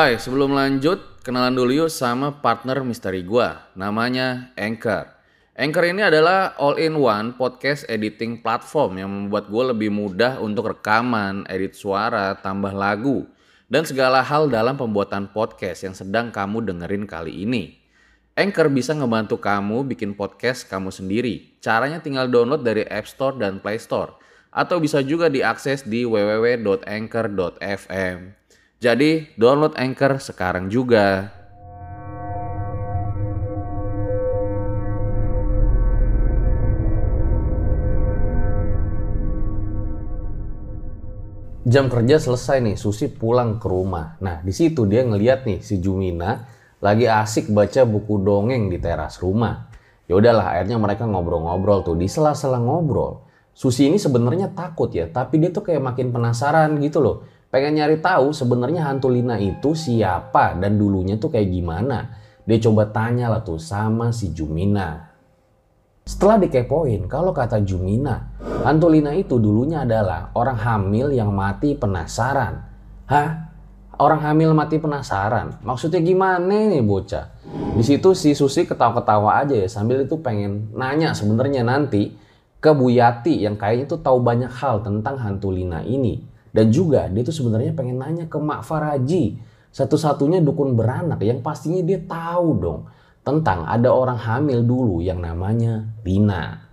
Hai, 0.00 0.16
sebelum 0.16 0.56
lanjut, 0.56 1.20
kenalan 1.20 1.52
dulu 1.52 1.84
yuk 1.84 1.92
sama 1.92 2.40
partner 2.40 2.80
misteri 2.80 3.20
gua. 3.20 3.68
Namanya 3.76 4.48
Anchor. 4.56 5.12
Anchor 5.52 5.92
ini 5.92 6.00
adalah 6.00 6.56
all-in-one 6.56 7.36
podcast 7.36 7.84
editing 7.84 8.40
platform 8.40 8.96
yang 8.96 9.12
membuat 9.12 9.52
gue 9.52 9.60
lebih 9.60 9.92
mudah 9.92 10.40
untuk 10.40 10.72
rekaman, 10.72 11.44
edit 11.52 11.76
suara, 11.76 12.32
tambah 12.32 12.72
lagu, 12.72 13.28
dan 13.68 13.84
segala 13.84 14.24
hal 14.24 14.48
dalam 14.48 14.80
pembuatan 14.80 15.36
podcast 15.36 15.84
yang 15.84 15.92
sedang 15.92 16.32
kamu 16.32 16.64
dengerin 16.64 17.04
kali 17.04 17.44
ini. 17.44 17.76
Anchor 18.40 18.72
bisa 18.72 18.96
ngebantu 18.96 19.36
kamu 19.36 19.84
bikin 19.84 20.16
podcast 20.16 20.64
kamu 20.64 20.88
sendiri. 20.88 21.60
Caranya 21.60 22.00
tinggal 22.00 22.32
download 22.32 22.64
dari 22.64 22.88
App 22.88 23.04
Store 23.04 23.36
dan 23.36 23.60
Play 23.60 23.76
Store. 23.76 24.16
Atau 24.48 24.80
bisa 24.80 25.04
juga 25.04 25.28
diakses 25.28 25.84
di 25.84 26.08
www.anchor.fm. 26.08 28.39
Jadi 28.80 29.36
download 29.36 29.76
Anchor 29.76 30.16
sekarang 30.16 30.72
juga. 30.72 31.28
Jam 41.68 41.92
kerja 41.92 42.16
selesai 42.16 42.64
nih, 42.64 42.80
Susi 42.80 43.12
pulang 43.12 43.60
ke 43.60 43.68
rumah. 43.68 44.16
Nah, 44.24 44.40
di 44.40 44.48
situ 44.48 44.88
dia 44.88 45.04
ngeliat 45.04 45.44
nih 45.44 45.60
si 45.60 45.76
Jumina 45.76 46.48
lagi 46.80 47.04
asik 47.04 47.52
baca 47.52 47.84
buku 47.84 48.24
dongeng 48.24 48.72
di 48.72 48.80
teras 48.80 49.20
rumah. 49.20 49.68
Ya 50.08 50.16
udahlah, 50.16 50.56
akhirnya 50.56 50.80
mereka 50.80 51.04
ngobrol-ngobrol 51.04 51.84
tuh 51.84 52.00
di 52.00 52.08
sela-sela 52.08 52.56
ngobrol. 52.56 53.28
Susi 53.52 53.92
ini 53.92 54.00
sebenarnya 54.00 54.56
takut 54.56 54.88
ya, 54.88 55.04
tapi 55.04 55.36
dia 55.36 55.52
tuh 55.52 55.68
kayak 55.68 55.84
makin 55.84 56.16
penasaran 56.16 56.80
gitu 56.80 57.04
loh. 57.04 57.39
Pengen 57.50 57.82
nyari 57.82 57.98
tahu 57.98 58.30
sebenarnya 58.30 58.86
hantu 58.86 59.10
Lina 59.10 59.34
itu 59.34 59.74
siapa 59.74 60.54
dan 60.54 60.78
dulunya 60.78 61.18
tuh 61.18 61.34
kayak 61.34 61.50
gimana. 61.50 62.14
Dia 62.46 62.62
coba 62.62 62.86
tanya 62.94 63.26
lah 63.26 63.42
tuh 63.42 63.58
sama 63.58 64.14
si 64.14 64.30
Jumina. 64.30 65.10
Setelah 66.06 66.38
dikepoin, 66.42 67.10
kalau 67.10 67.34
kata 67.34 67.58
Jumina, 67.66 68.30
hantu 68.62 68.86
Lina 68.86 69.10
itu 69.18 69.42
dulunya 69.42 69.82
adalah 69.82 70.30
orang 70.38 70.58
hamil 70.62 71.10
yang 71.10 71.34
mati 71.34 71.74
penasaran. 71.74 72.62
Hah? 73.10 73.50
Orang 73.98 74.22
hamil 74.22 74.54
mati 74.54 74.78
penasaran? 74.78 75.58
Maksudnya 75.60 76.00
gimana 76.00 76.70
nih 76.70 76.80
bocah? 76.86 77.34
Di 77.74 77.82
situ 77.82 78.14
si 78.14 78.32
Susi 78.32 78.62
ketawa-ketawa 78.62 79.42
aja 79.42 79.58
ya 79.58 79.66
sambil 79.66 80.06
itu 80.06 80.22
pengen 80.22 80.70
nanya 80.72 81.12
sebenarnya 81.12 81.66
nanti 81.66 82.14
ke 82.62 82.70
Bu 82.72 82.94
Yati 82.94 83.42
yang 83.42 83.58
kayaknya 83.58 83.90
tuh 83.90 84.00
tahu 84.00 84.22
banyak 84.22 84.48
hal 84.48 84.86
tentang 84.86 85.18
hantu 85.18 85.50
Lina 85.50 85.82
ini. 85.82 86.29
Dan 86.50 86.74
juga 86.74 87.06
dia 87.06 87.22
tuh 87.22 87.34
sebenarnya 87.34 87.72
pengen 87.74 88.02
nanya 88.02 88.26
ke 88.26 88.38
Mak 88.38 88.66
Faraji, 88.66 89.38
satu-satunya 89.70 90.42
dukun 90.42 90.74
beranak 90.74 91.22
yang 91.22 91.42
pastinya 91.46 91.78
dia 91.86 92.02
tahu 92.02 92.48
dong 92.58 92.80
tentang 93.22 93.68
ada 93.68 93.94
orang 93.94 94.18
hamil 94.18 94.66
dulu 94.66 94.98
yang 94.98 95.22
namanya 95.22 95.86
Lina. 96.02 96.66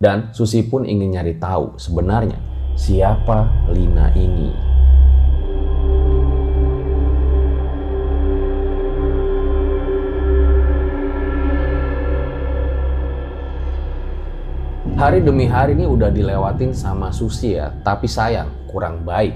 Dan 0.00 0.32
Susi 0.32 0.64
pun 0.64 0.88
ingin 0.88 1.12
nyari 1.12 1.36
tahu 1.36 1.76
sebenarnya 1.76 2.40
siapa 2.72 3.68
Lina 3.68 4.08
ini. 4.16 4.69
Hari 15.00 15.24
demi 15.24 15.48
hari 15.48 15.72
ini 15.72 15.88
udah 15.88 16.12
dilewatin 16.12 16.76
sama 16.76 17.08
Susi 17.08 17.56
ya, 17.56 17.72
tapi 17.80 18.04
sayang 18.04 18.68
kurang 18.68 19.00
baik. 19.00 19.32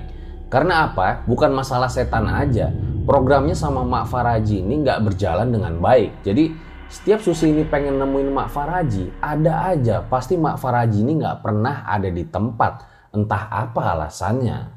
Karena 0.52 0.92
apa? 0.92 1.24
Bukan 1.24 1.56
masalah 1.56 1.88
setan 1.88 2.28
aja. 2.28 2.68
Programnya 3.08 3.56
sama 3.56 3.80
Mak 3.80 4.12
Faraji 4.12 4.60
ini 4.60 4.84
nggak 4.84 5.00
berjalan 5.08 5.48
dengan 5.48 5.80
baik. 5.80 6.20
Jadi 6.20 6.52
setiap 6.92 7.24
Susi 7.24 7.48
ini 7.48 7.64
pengen 7.64 7.96
nemuin 7.96 8.28
Mak 8.28 8.48
Faraji, 8.52 9.08
ada 9.24 9.72
aja. 9.72 10.04
Pasti 10.04 10.36
Mak 10.36 10.60
Faraji 10.60 11.00
ini 11.00 11.24
nggak 11.24 11.40
pernah 11.40 11.88
ada 11.88 12.12
di 12.12 12.28
tempat. 12.28 12.84
Entah 13.16 13.48
apa 13.48 13.96
alasannya. 13.96 14.68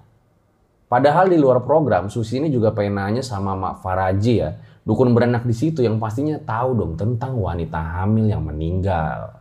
Padahal 0.87 1.27
di 1.27 1.35
luar 1.35 1.67
program, 1.67 2.07
Susi 2.07 2.39
ini 2.39 2.47
juga 2.47 2.71
pengen 2.71 2.95
nanya 2.95 3.23
sama 3.27 3.59
Mak 3.59 3.83
Faraji 3.83 4.33
ya. 4.39 4.55
Dukun 4.87 5.11
beranak 5.11 5.43
di 5.43 5.51
situ 5.51 5.83
yang 5.83 5.99
pastinya 5.99 6.39
tahu 6.39 6.79
dong 6.79 6.95
tentang 6.95 7.35
wanita 7.35 7.75
hamil 7.75 8.31
yang 8.31 8.47
meninggal. 8.47 9.36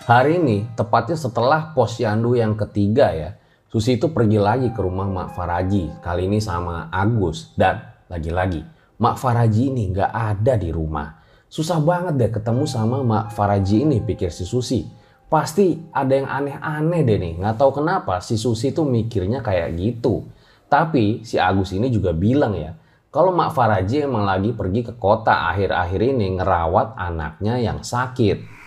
Hari 0.00 0.40
ini, 0.40 0.64
tepatnya 0.72 1.12
setelah 1.12 1.76
posyandu 1.76 2.32
yang 2.32 2.56
ketiga 2.56 3.12
ya, 3.12 3.36
Susi 3.68 4.00
itu 4.00 4.08
pergi 4.08 4.40
lagi 4.40 4.72
ke 4.72 4.80
rumah 4.80 5.04
Mak 5.04 5.36
Faraji, 5.36 5.92
kali 6.00 6.24
ini 6.24 6.40
sama 6.40 6.88
Agus. 6.88 7.52
Dan 7.52 7.84
lagi-lagi, 8.08 8.64
Mak 8.96 9.20
Faraji 9.20 9.68
ini 9.68 9.92
nggak 9.92 10.08
ada 10.08 10.56
di 10.56 10.72
rumah. 10.72 11.20
Susah 11.52 11.76
banget 11.84 12.16
deh 12.16 12.32
ketemu 12.32 12.64
sama 12.64 13.04
Mak 13.04 13.36
Faraji 13.36 13.84
ini, 13.84 14.00
pikir 14.00 14.32
si 14.32 14.48
Susi. 14.48 14.88
Pasti 15.28 15.76
ada 15.92 16.16
yang 16.16 16.32
aneh-aneh 16.32 17.04
deh 17.04 17.18
nih, 17.20 17.32
nggak 17.36 17.60
tahu 17.60 17.84
kenapa 17.84 18.24
si 18.24 18.40
Susi 18.40 18.72
tuh 18.72 18.88
mikirnya 18.88 19.44
kayak 19.44 19.76
gitu. 19.76 20.24
Tapi 20.64 21.28
si 21.28 21.36
Agus 21.36 21.76
ini 21.76 21.92
juga 21.92 22.16
bilang 22.16 22.56
ya, 22.56 22.72
kalau 23.12 23.36
Mak 23.36 23.52
Faraji 23.52 24.08
emang 24.08 24.24
lagi 24.24 24.56
pergi 24.56 24.80
ke 24.80 24.96
kota 24.96 25.52
akhir-akhir 25.52 26.00
ini 26.00 26.40
ngerawat 26.40 26.96
anaknya 26.96 27.60
yang 27.60 27.84
sakit. 27.84 28.59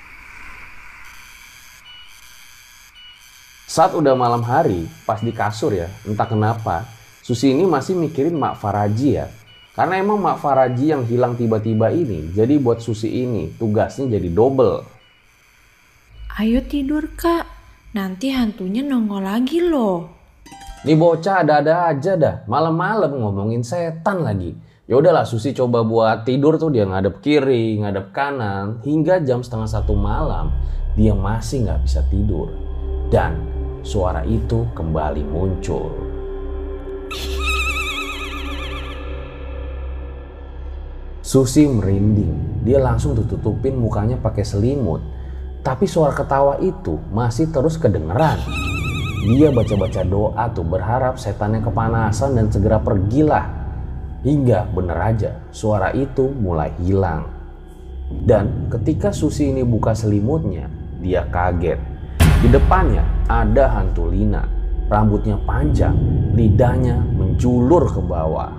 Saat 3.74 3.98
udah 3.98 4.14
malam 4.14 4.46
hari, 4.46 4.86
pas 5.02 5.18
di 5.18 5.34
kasur 5.34 5.74
ya, 5.74 5.90
entah 6.06 6.30
kenapa, 6.30 6.86
Susi 7.26 7.58
ini 7.58 7.66
masih 7.66 7.98
mikirin 7.98 8.38
Mak 8.38 8.62
Faraji 8.62 9.18
ya. 9.18 9.34
Karena 9.74 9.98
emang 9.98 10.22
Mak 10.22 10.46
Faraji 10.46 10.94
yang 10.94 11.02
hilang 11.10 11.34
tiba-tiba 11.34 11.90
ini, 11.90 12.30
jadi 12.38 12.62
buat 12.62 12.86
Susi 12.86 13.10
ini 13.26 13.50
tugasnya 13.58 14.14
jadi 14.14 14.30
double. 14.30 14.86
Ayo 16.38 16.62
tidur 16.70 17.18
kak, 17.18 17.50
nanti 17.98 18.30
hantunya 18.30 18.86
nongol 18.86 19.26
lagi 19.26 19.58
loh. 19.58 20.06
Nih 20.86 20.94
bocah 20.94 21.42
ada-ada 21.42 21.90
aja 21.90 22.14
dah, 22.14 22.36
malam-malam 22.46 23.26
ngomongin 23.26 23.66
setan 23.66 24.22
lagi. 24.22 24.54
Ya 24.86 25.02
udahlah 25.02 25.26
Susi 25.26 25.50
coba 25.50 25.82
buat 25.82 26.30
tidur 26.30 26.62
tuh 26.62 26.70
dia 26.70 26.86
ngadep 26.86 27.26
kiri, 27.26 27.82
ngadep 27.82 28.14
kanan, 28.14 28.86
hingga 28.86 29.18
jam 29.26 29.42
setengah 29.42 29.66
satu 29.66 29.98
malam 29.98 30.54
dia 30.94 31.18
masih 31.18 31.66
nggak 31.66 31.82
bisa 31.82 32.06
tidur. 32.14 32.54
Dan 33.10 33.53
suara 33.84 34.24
itu 34.24 34.64
kembali 34.72 35.28
muncul. 35.28 35.92
Susi 41.20 41.68
merinding. 41.68 42.64
Dia 42.64 42.80
langsung 42.80 43.12
tutupin 43.12 43.76
mukanya 43.76 44.16
pakai 44.16 44.48
selimut. 44.48 45.04
Tapi 45.64 45.88
suara 45.88 46.16
ketawa 46.16 46.60
itu 46.64 47.00
masih 47.12 47.52
terus 47.52 47.76
kedengeran. 47.76 48.40
Dia 49.24 49.52
baca-baca 49.52 50.04
doa 50.04 50.52
tuh 50.52 50.68
berharap 50.68 51.16
setannya 51.16 51.64
kepanasan 51.64 52.36
dan 52.36 52.52
segera 52.52 52.80
pergilah. 52.80 53.48
Hingga 54.24 54.72
bener 54.72 55.00
aja 55.00 55.32
suara 55.52 55.92
itu 55.92 56.32
mulai 56.32 56.72
hilang. 56.80 57.28
Dan 58.12 58.68
ketika 58.72 59.12
Susi 59.12 59.52
ini 59.52 59.64
buka 59.64 59.96
selimutnya, 59.96 60.68
dia 61.00 61.28
kaget 61.28 61.93
di 62.44 62.52
depannya 62.52 63.08
ada 63.32 63.72
hantu 63.72 64.12
Lina. 64.12 64.44
Rambutnya 64.92 65.40
panjang, 65.48 65.96
lidahnya 66.36 67.00
menjulur 67.16 67.88
ke 67.88 68.04
bawah. 68.04 68.52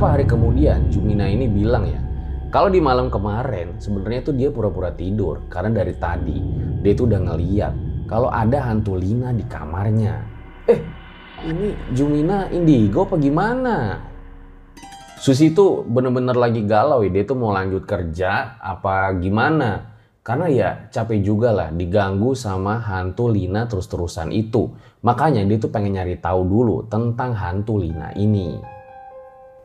Beberapa 0.00 0.16
hari 0.16 0.32
kemudian 0.32 0.88
Jumina 0.88 1.28
ini 1.28 1.44
bilang 1.44 1.84
ya, 1.84 2.00
kalau 2.48 2.72
di 2.72 2.80
malam 2.80 3.12
kemarin 3.12 3.76
sebenarnya 3.76 4.32
tuh 4.32 4.32
dia 4.32 4.48
pura-pura 4.48 4.88
tidur 4.96 5.44
karena 5.52 5.76
dari 5.76 5.92
tadi 5.92 6.40
dia 6.80 6.96
tuh 6.96 7.04
udah 7.04 7.20
ngeliat 7.20 7.74
kalau 8.08 8.32
ada 8.32 8.64
hantu 8.64 8.96
Lina 8.96 9.28
di 9.36 9.44
kamarnya. 9.44 10.24
Eh, 10.72 10.80
ini 11.44 11.76
Jumina 11.92 12.48
indigo 12.48 13.04
apa 13.04 13.20
gimana? 13.20 14.00
Susi 15.20 15.52
itu 15.52 15.84
bener-bener 15.84 16.32
lagi 16.32 16.64
galau 16.64 17.04
ya, 17.04 17.20
dia 17.20 17.28
tuh 17.28 17.36
mau 17.36 17.52
lanjut 17.52 17.84
kerja 17.84 18.56
apa 18.56 19.12
gimana? 19.20 20.00
Karena 20.24 20.48
ya 20.48 20.70
capek 20.88 21.20
juga 21.20 21.52
lah 21.52 21.68
diganggu 21.76 22.32
sama 22.32 22.80
hantu 22.80 23.28
Lina 23.28 23.68
terus-terusan 23.68 24.32
itu. 24.32 24.72
Makanya 25.04 25.44
dia 25.44 25.60
tuh 25.60 25.68
pengen 25.68 26.00
nyari 26.00 26.16
tahu 26.16 26.40
dulu 26.48 26.88
tentang 26.88 27.36
hantu 27.36 27.76
Lina 27.76 28.16
ini. 28.16 28.79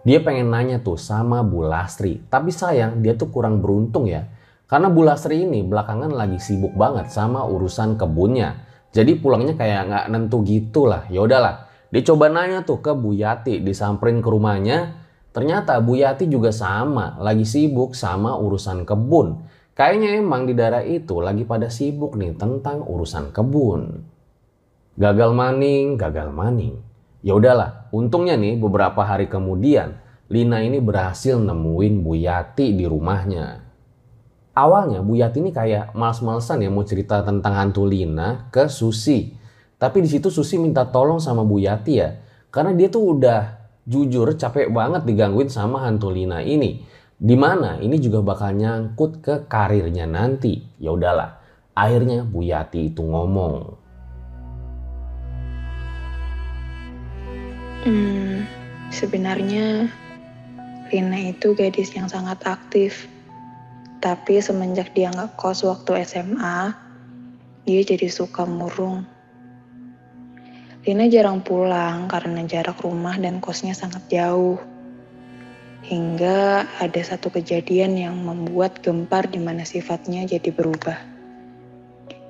Dia 0.06 0.22
pengen 0.22 0.54
nanya 0.54 0.86
tuh 0.86 1.02
sama 1.02 1.42
Bu 1.42 1.66
Lastri, 1.66 2.22
tapi 2.30 2.54
sayang 2.54 3.02
dia 3.02 3.18
tuh 3.18 3.34
kurang 3.34 3.58
beruntung 3.58 4.06
ya. 4.06 4.30
Karena 4.70 4.94
Bu 4.94 5.02
Lastri 5.02 5.42
ini 5.42 5.66
belakangan 5.66 6.14
lagi 6.14 6.38
sibuk 6.38 6.78
banget 6.78 7.10
sama 7.10 7.42
urusan 7.50 7.98
kebunnya. 7.98 8.62
Jadi 8.94 9.18
pulangnya 9.18 9.58
kayak 9.58 9.82
nggak 9.90 10.06
nentu 10.14 10.46
gitu 10.46 10.86
lah. 10.86 11.10
Ya 11.10 11.26
udahlah, 11.26 11.66
dia 11.90 12.06
coba 12.06 12.30
nanya 12.30 12.62
tuh 12.62 12.86
ke 12.86 12.94
Bu 12.94 13.18
Yati, 13.18 13.66
disamperin 13.66 14.22
ke 14.22 14.30
rumahnya. 14.30 14.94
Ternyata 15.34 15.82
Bu 15.82 15.98
Yati 15.98 16.30
juga 16.30 16.54
sama, 16.54 17.18
lagi 17.18 17.44
sibuk 17.44 17.98
sama 17.98 18.38
urusan 18.38 18.86
kebun. 18.86 19.42
Kayaknya 19.74 20.22
emang 20.22 20.48
di 20.48 20.54
daerah 20.56 20.86
itu 20.86 21.18
lagi 21.18 21.50
pada 21.50 21.68
sibuk 21.68 22.14
nih 22.14 22.38
tentang 22.38 22.86
urusan 22.86 23.34
kebun. 23.34 24.06
Gagal 24.96 25.36
maning, 25.36 25.98
gagal 25.98 26.32
maning. 26.32 26.80
Ya 27.26 27.34
udahlah, 27.34 27.90
untungnya 27.90 28.38
nih 28.38 28.62
beberapa 28.62 29.02
hari 29.02 29.26
kemudian 29.26 29.98
Lina 30.30 30.62
ini 30.62 30.78
berhasil 30.78 31.42
nemuin 31.42 32.06
Bu 32.06 32.14
Yati 32.14 32.78
di 32.78 32.86
rumahnya. 32.86 33.66
Awalnya 34.54 35.02
Bu 35.02 35.18
Yati 35.18 35.42
ini 35.42 35.50
kayak 35.50 35.98
males-malesan 35.98 36.62
ya 36.62 36.70
mau 36.70 36.86
cerita 36.86 37.26
tentang 37.26 37.58
hantu 37.58 37.90
Lina 37.90 38.46
ke 38.54 38.70
Susi. 38.70 39.34
Tapi 39.82 40.06
di 40.06 40.10
situ 40.14 40.30
Susi 40.30 40.62
minta 40.62 40.86
tolong 40.86 41.18
sama 41.18 41.42
Bu 41.42 41.58
Yati 41.58 41.94
ya, 41.98 42.14
karena 42.54 42.78
dia 42.78 42.94
tuh 42.94 43.18
udah 43.18 43.58
jujur 43.90 44.30
capek 44.38 44.70
banget 44.70 45.10
digangguin 45.10 45.50
sama 45.50 45.82
hantu 45.82 46.14
Lina 46.14 46.46
ini. 46.46 46.86
Di 47.18 47.34
mana 47.34 47.82
ini 47.82 47.98
juga 47.98 48.22
bakal 48.22 48.54
nyangkut 48.54 49.26
ke 49.26 49.36
karirnya 49.50 50.06
nanti. 50.06 50.62
Ya 50.78 50.94
udahlah, 50.94 51.42
Akhirnya 51.76 52.24
Bu 52.24 52.40
Yati 52.40 52.96
itu 52.96 53.04
ngomong. 53.04 53.85
Hmm, 57.86 58.50
sebenarnya 58.90 59.86
Lina 60.90 61.22
itu 61.22 61.54
gadis 61.54 61.94
yang 61.94 62.10
sangat 62.10 62.42
aktif. 62.42 63.06
Tapi 64.02 64.42
semenjak 64.42 64.90
dia 64.98 65.14
nggak 65.14 65.38
kos 65.38 65.62
waktu 65.62 66.02
SMA, 66.02 66.74
dia 67.70 67.82
jadi 67.86 68.10
suka 68.10 68.50
murung. 68.50 69.06
Lina 70.82 71.06
jarang 71.10 71.46
pulang 71.46 72.10
karena 72.10 72.42
jarak 72.50 72.82
rumah 72.82 73.18
dan 73.22 73.38
kosnya 73.38 73.78
sangat 73.78 74.02
jauh. 74.10 74.58
Hingga 75.86 76.66
ada 76.82 77.02
satu 77.06 77.30
kejadian 77.30 78.02
yang 78.02 78.18
membuat 78.18 78.82
gempar 78.82 79.30
di 79.30 79.38
mana 79.38 79.62
sifatnya 79.62 80.26
jadi 80.26 80.50
berubah. 80.50 80.98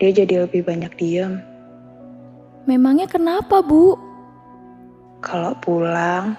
Dia 0.04 0.12
jadi 0.12 0.44
lebih 0.44 0.68
banyak 0.68 0.92
diam. 1.00 1.40
Memangnya 2.68 3.08
kenapa, 3.08 3.64
Bu? 3.64 4.05
Kalau 5.26 5.58
pulang, 5.58 6.38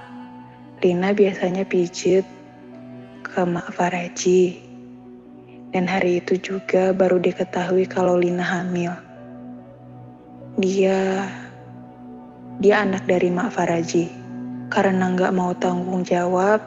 Lina 0.78 1.10
biasanya 1.10 1.66
pijit 1.66 2.22
ke 3.26 3.42
Mak 3.42 3.74
Faraji. 3.74 4.62
Dan 5.74 5.90
hari 5.90 6.22
itu 6.22 6.38
juga 6.38 6.94
baru 6.94 7.18
diketahui 7.18 7.90
kalau 7.90 8.14
Lina 8.14 8.46
hamil. 8.46 8.94
Dia 10.62 11.26
dia 12.62 12.86
anak 12.86 13.10
dari 13.10 13.26
Mak 13.26 13.58
Faraji. 13.58 14.06
Karena 14.70 15.10
nggak 15.18 15.34
mau 15.34 15.50
tanggung 15.58 16.06
jawab, 16.06 16.62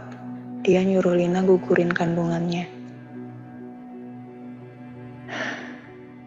dia 0.59 0.83
nyuruh 0.83 1.15
Lina 1.15 1.39
gugurin 1.39 1.95
kandungannya. 1.95 2.67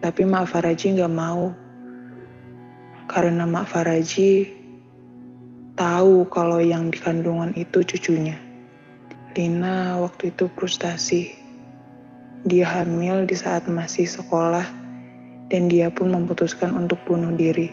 Tapi 0.01 0.23
Mak 0.25 0.49
Faraji 0.49 0.97
nggak 0.97 1.13
mau. 1.13 1.53
Karena 3.13 3.45
Mak 3.45 3.69
Faraji 3.69 4.62
tahu 5.73 6.29
kalau 6.29 6.61
yang 6.61 6.93
di 6.93 7.01
kandungan 7.01 7.57
itu 7.57 7.81
cucunya. 7.81 8.37
Lina 9.33 9.97
waktu 10.05 10.29
itu 10.29 10.49
frustasi. 10.53 11.33
Dia 12.45 12.69
hamil 12.69 13.25
di 13.25 13.33
saat 13.33 13.65
masih 13.71 14.05
sekolah 14.05 14.67
dan 15.49 15.73
dia 15.73 15.89
pun 15.89 16.13
memutuskan 16.13 16.77
untuk 16.77 17.01
bunuh 17.09 17.33
diri. 17.33 17.73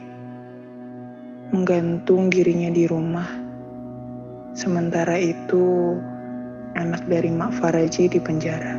Menggantung 1.51 2.31
dirinya 2.31 2.69
di 2.71 2.85
rumah. 2.85 3.27
Sementara 4.55 5.17
itu, 5.19 5.97
anak 6.77 7.03
dari 7.09 7.33
Mak 7.33 7.59
Faraji 7.59 8.07
di 8.07 8.19
penjara. 8.21 8.77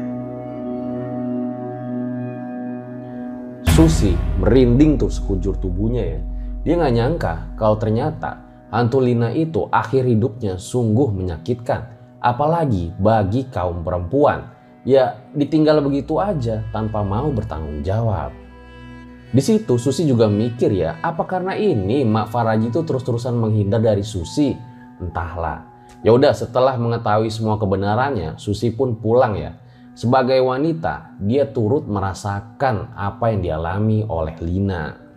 Susi 3.68 4.14
merinding 4.40 4.96
tuh 4.96 5.10
sekujur 5.12 5.58
tubuhnya 5.58 6.04
ya. 6.04 6.20
Dia 6.64 6.74
nggak 6.76 6.94
nyangka 6.94 7.34
kalau 7.56 7.80
ternyata 7.80 8.49
hantu 8.70 9.02
Lina 9.02 9.34
itu 9.34 9.66
akhir 9.68 10.06
hidupnya 10.06 10.56
sungguh 10.56 11.10
menyakitkan. 11.10 11.98
Apalagi 12.22 12.94
bagi 12.96 13.46
kaum 13.50 13.82
perempuan. 13.82 14.50
Ya 14.86 15.20
ditinggal 15.36 15.84
begitu 15.84 16.16
aja 16.16 16.64
tanpa 16.72 17.04
mau 17.04 17.28
bertanggung 17.28 17.84
jawab. 17.84 18.32
Di 19.30 19.38
situ 19.38 19.78
Susi 19.78 20.08
juga 20.08 20.26
mikir 20.26 20.74
ya, 20.74 20.98
apa 21.04 21.22
karena 21.22 21.54
ini 21.54 22.02
Mak 22.02 22.34
Faraji 22.34 22.72
itu 22.72 22.82
terus-terusan 22.82 23.36
menghindar 23.38 23.78
dari 23.78 24.02
Susi? 24.02 24.50
Entahlah. 24.98 25.70
Ya 26.02 26.10
udah 26.10 26.34
setelah 26.34 26.74
mengetahui 26.80 27.30
semua 27.30 27.60
kebenarannya, 27.60 28.40
Susi 28.40 28.74
pun 28.74 28.98
pulang 28.98 29.38
ya. 29.38 29.54
Sebagai 29.94 30.40
wanita, 30.40 31.14
dia 31.20 31.46
turut 31.46 31.84
merasakan 31.84 32.96
apa 32.96 33.30
yang 33.30 33.44
dialami 33.44 34.02
oleh 34.08 34.34
Lina. 34.40 35.09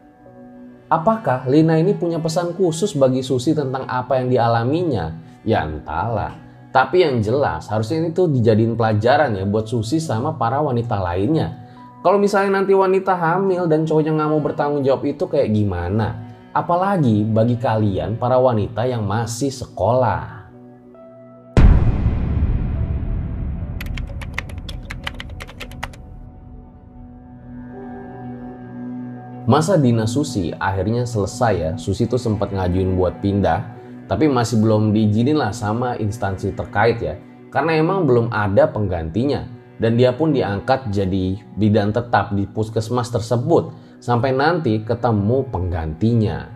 Apakah 0.93 1.49
Lina 1.49 1.82
ini 1.82 1.97
punya 1.97 2.21
pesan 2.21 2.53
khusus 2.53 2.93
bagi 2.93 3.25
Susi 3.25 3.58
tentang 3.58 3.89
apa 3.89 4.21
yang 4.21 4.29
dialaminya? 4.29 5.10
Ya 5.41 5.65
entahlah. 5.65 6.38
Tapi 6.69 7.01
yang 7.01 7.17
jelas 7.17 7.65
harusnya 7.65 8.06
ini 8.06 8.13
tuh 8.13 8.29
dijadiin 8.29 8.77
pelajaran 8.77 9.34
ya 9.34 9.41
buat 9.49 9.65
Susi 9.65 9.97
sama 9.97 10.38
para 10.38 10.62
wanita 10.62 11.01
lainnya. 11.01 11.65
Kalau 12.06 12.21
misalnya 12.21 12.62
nanti 12.62 12.77
wanita 12.77 13.10
hamil 13.17 13.65
dan 13.65 13.89
cowoknya 13.89 14.13
nggak 14.13 14.29
mau 14.38 14.41
bertanggung 14.45 14.86
jawab 14.86 15.01
itu 15.10 15.25
kayak 15.25 15.49
gimana? 15.49 16.13
Apalagi 16.53 17.25
bagi 17.25 17.58
kalian 17.58 18.21
para 18.21 18.38
wanita 18.38 18.86
yang 18.86 19.01
masih 19.01 19.49
sekolah. 19.49 20.33
Masa 29.43 29.75
dinas 29.75 30.15
Susi 30.15 30.56
akhirnya 30.56 31.03
selesai 31.03 31.53
ya. 31.60 31.71
Susi 31.75 32.08
tuh 32.08 32.15
sempat 32.15 32.56
ngajuin 32.56 32.95
buat 32.95 33.19
pindah, 33.19 33.60
tapi 34.08 34.32
masih 34.32 34.63
belum 34.63 34.95
diizinin 34.95 35.36
lah 35.36 35.51
sama 35.51 35.99
instansi 35.99 36.56
terkait 36.56 37.03
ya. 37.03 37.19
Karena 37.51 37.75
emang 37.75 38.08
belum 38.08 38.32
ada 38.32 38.71
penggantinya. 38.71 39.43
Dan 39.75 39.99
dia 39.99 40.15
pun 40.15 40.32
diangkat 40.32 40.95
jadi 40.95 41.36
bidan 41.60 41.91
tetap 41.91 42.32
di 42.32 42.47
puskesmas 42.47 43.12
tersebut 43.12 43.75
sampai 43.99 44.32
nanti 44.32 44.79
ketemu 44.79 45.43
penggantinya. 45.51 46.47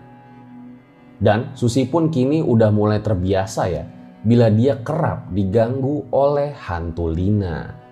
Dan 1.19 1.51
Susi 1.59 1.83
pun 1.91 2.07
kini 2.07 2.39
udah 2.39 2.71
mulai 2.71 3.03
terbiasa 3.03 3.63
ya 3.67 3.83
bila 4.23 4.47
dia 4.47 4.79
kerap 4.79 5.27
diganggu 5.35 6.07
oleh 6.13 6.55
hantu 6.55 7.11
Lina. 7.11 7.86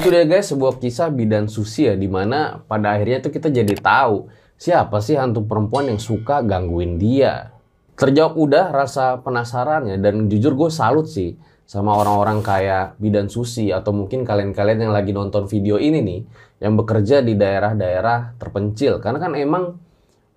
Itu 0.00 0.08
dia 0.08 0.24
guys 0.24 0.48
sebuah 0.48 0.80
kisah 0.80 1.12
bidan 1.12 1.44
Susi 1.44 1.84
ya 1.84 1.92
di 1.92 2.08
mana 2.08 2.64
pada 2.64 2.96
akhirnya 2.96 3.20
tuh 3.20 3.36
kita 3.36 3.52
jadi 3.52 3.76
tahu 3.76 4.32
siapa 4.56 4.96
sih 5.04 5.20
hantu 5.20 5.44
perempuan 5.44 5.92
yang 5.92 6.00
suka 6.00 6.40
gangguin 6.40 6.96
dia. 6.96 7.52
Terjawab 8.00 8.32
udah 8.32 8.72
rasa 8.72 9.20
penasarannya 9.20 10.00
dan 10.00 10.24
jujur 10.32 10.56
gue 10.56 10.72
salut 10.72 11.04
sih 11.04 11.36
sama 11.68 11.92
orang-orang 12.00 12.40
kayak 12.40 12.96
bidan 12.96 13.28
Susi 13.28 13.76
atau 13.76 13.92
mungkin 13.92 14.24
kalian-kalian 14.24 14.88
yang 14.88 14.92
lagi 14.96 15.12
nonton 15.12 15.44
video 15.44 15.76
ini 15.76 16.00
nih 16.00 16.20
yang 16.64 16.80
bekerja 16.80 17.20
di 17.20 17.36
daerah-daerah 17.36 18.40
terpencil 18.40 19.04
karena 19.04 19.20
kan 19.20 19.36
emang 19.36 19.76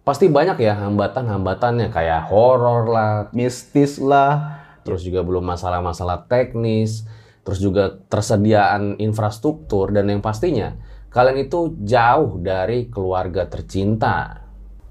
pasti 0.04 0.28
banyak 0.28 0.60
ya 0.60 0.76
hambatan-hambatannya 0.76 1.88
kayak 1.88 2.28
horor 2.28 2.92
lah, 2.92 3.32
mistis 3.32 3.96
lah, 3.96 4.60
terus 4.84 5.08
juga 5.08 5.24
belum 5.24 5.48
masalah-masalah 5.56 6.28
teknis, 6.28 7.08
terus 7.44 7.60
juga 7.60 8.00
tersediaan 8.08 9.00
infrastruktur 9.00 9.92
dan 9.92 10.08
yang 10.08 10.24
pastinya 10.24 10.76
kalian 11.14 11.46
itu 11.46 11.78
jauh 11.86 12.42
dari 12.42 12.90
keluarga 12.90 13.46
tercinta. 13.46 14.42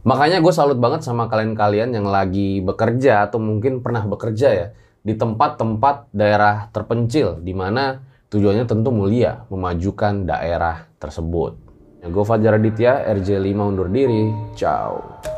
Makanya 0.06 0.38
gue 0.38 0.54
salut 0.54 0.78
banget 0.78 1.02
sama 1.02 1.26
kalian-kalian 1.26 1.94
yang 1.98 2.06
lagi 2.06 2.62
bekerja 2.62 3.26
atau 3.26 3.42
mungkin 3.42 3.82
pernah 3.82 4.06
bekerja 4.06 4.48
ya 4.54 4.66
di 5.02 5.18
tempat-tempat 5.18 6.14
daerah 6.14 6.70
terpencil 6.70 7.42
di 7.42 7.50
mana 7.54 8.02
tujuannya 8.30 8.66
tentu 8.66 8.94
mulia 8.94 9.46
memajukan 9.50 10.26
daerah 10.26 10.86
tersebut. 11.02 11.58
Gue 12.02 12.24
Fajar 12.26 12.58
Aditya, 12.58 13.06
RJ5 13.14 13.58
undur 13.62 13.86
diri. 13.86 14.30
Ciao. 14.58 15.31